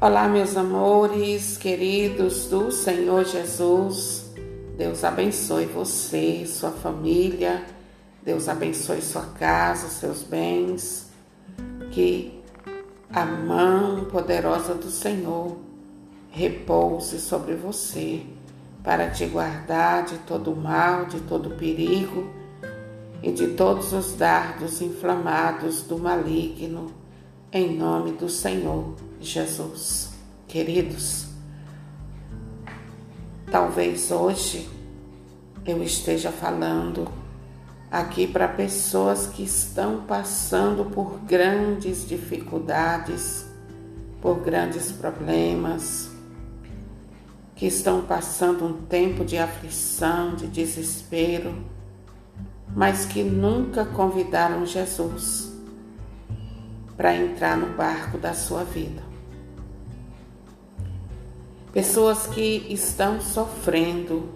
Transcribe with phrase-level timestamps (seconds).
[0.00, 4.32] Olá, meus amores, queridos do Senhor Jesus.
[4.76, 7.64] Deus abençoe você, sua família.
[8.22, 11.10] Deus abençoe sua casa, seus bens.
[11.90, 12.40] Que
[13.12, 15.56] a mão poderosa do Senhor
[16.30, 18.22] repouse sobre você
[18.84, 22.30] para te guardar de todo mal, de todo perigo
[23.20, 26.86] e de todos os dardos inflamados do maligno,
[27.50, 30.10] em nome do Senhor Jesus.
[30.46, 31.28] Queridos,
[33.50, 34.68] talvez hoje
[35.64, 37.08] eu esteja falando
[37.90, 43.46] aqui para pessoas que estão passando por grandes dificuldades,
[44.20, 46.10] por grandes problemas,
[47.54, 51.54] que estão passando um tempo de aflição, de desespero,
[52.76, 55.47] mas que nunca convidaram Jesus
[56.98, 59.00] para entrar no barco da sua vida.
[61.72, 64.30] Pessoas que estão sofrendo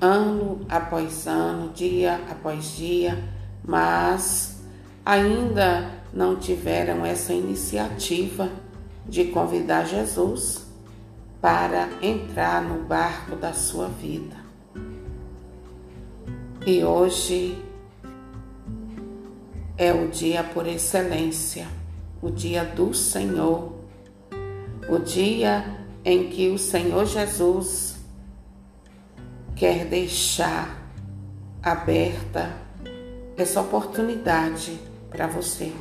[0.00, 3.22] ano após ano, dia após dia,
[3.62, 4.62] mas
[5.04, 8.50] ainda não tiveram essa iniciativa
[9.06, 10.66] de convidar Jesus
[11.42, 14.36] para entrar no barco da sua vida.
[16.66, 17.62] E hoje
[19.78, 21.66] é o dia por excelência,
[22.22, 23.74] o dia do Senhor,
[24.88, 25.64] o dia
[26.04, 27.96] em que o Senhor Jesus
[29.54, 30.90] quer deixar
[31.62, 32.56] aberta
[33.36, 34.78] essa oportunidade
[35.10, 35.72] para você.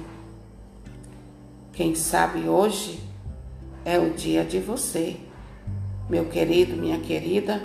[1.72, 3.00] Quem sabe hoje
[3.86, 5.18] é o dia de você,
[6.10, 7.62] meu querido, minha querida,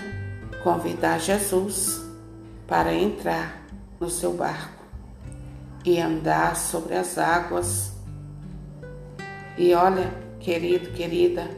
[0.62, 2.00] convidar Jesus
[2.66, 3.66] para entrar
[3.98, 4.79] no seu barco
[5.84, 7.92] e andar sobre as águas.
[9.56, 11.50] E olha, querido, querida,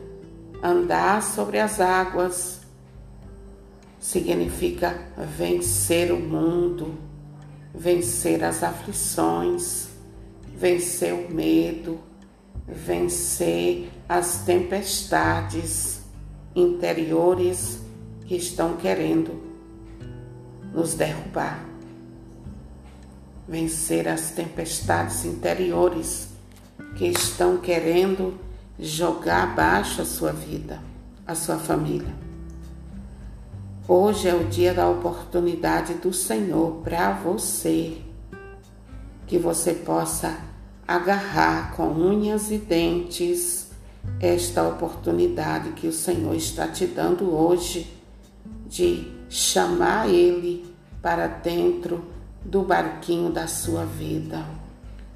[0.63, 2.61] andar sobre as águas
[3.99, 5.01] significa
[5.37, 6.99] vencer o mundo,
[7.75, 9.89] vencer as aflições,
[10.57, 12.01] vencer o medo,
[12.67, 16.03] vencer as tempestades
[16.55, 17.81] interiores
[18.27, 19.41] que estão querendo
[20.73, 21.72] nos derrubar
[23.53, 26.29] vencer as tempestades interiores
[26.97, 28.41] que estão querendo
[28.81, 30.81] jogar abaixo a sua vida,
[31.27, 32.15] a sua família.
[33.87, 37.99] Hoje é o dia da oportunidade do Senhor para você,
[39.27, 40.35] que você possa
[40.89, 43.71] agarrar com unhas e dentes
[44.19, 47.93] esta oportunidade que o Senhor está te dando hoje
[48.67, 54.45] de chamar Ele para dentro do barquinho da sua vida,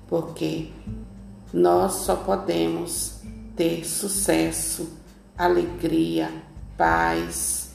[0.09, 0.71] porque
[1.53, 3.21] nós só podemos
[3.57, 4.89] ter sucesso,
[5.37, 6.31] alegria,
[6.77, 7.75] paz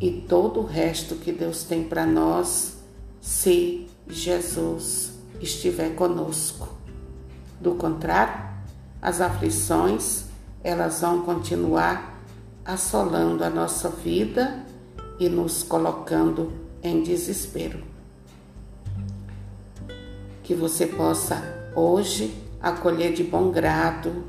[0.00, 2.76] e todo o resto que Deus tem para nós
[3.20, 6.68] se Jesus estiver conosco.
[7.60, 8.44] Do contrário,
[9.00, 10.26] as aflições
[10.62, 12.20] elas vão continuar
[12.64, 14.64] assolando a nossa vida
[15.18, 17.95] e nos colocando em desespero
[20.46, 21.42] que você possa
[21.74, 24.26] hoje acolher de bom grado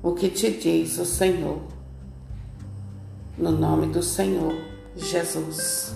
[0.00, 1.60] o que te diz o Senhor.
[3.36, 4.54] No nome do Senhor
[4.96, 5.92] Jesus.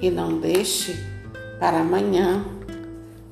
[0.00, 0.92] E não deixe
[1.60, 2.44] para amanhã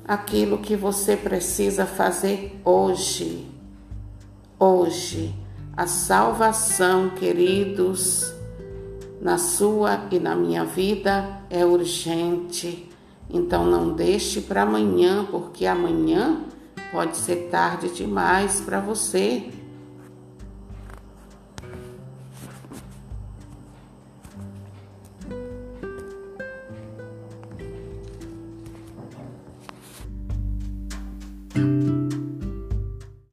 [0.07, 3.51] aquilo que você precisa fazer hoje.
[4.57, 5.40] Hoje
[5.75, 8.33] a salvação, queridos,
[9.21, 12.89] na sua e na minha vida é urgente.
[13.29, 16.41] Então não deixe para amanhã, porque amanhã
[16.91, 19.49] pode ser tarde demais para você.